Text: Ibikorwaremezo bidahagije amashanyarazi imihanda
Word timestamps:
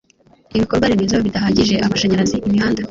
Ibikorwaremezo 0.55 1.15
bidahagije 1.25 1.75
amashanyarazi 1.85 2.35
imihanda 2.47 2.79